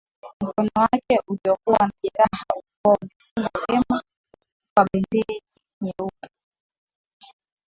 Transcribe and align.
Mkono 0.41 0.69
ake 0.79 1.19
uliokuwa 1.27 1.79
na 1.85 1.91
jeraha 2.01 2.45
ulikuwa 2.55 2.97
umefungwa 3.01 3.65
vema 3.67 4.03
kwa 4.75 4.87
bandeji 4.93 5.41
nyeupe 5.81 6.29